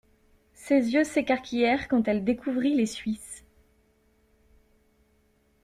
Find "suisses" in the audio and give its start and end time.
2.87-3.45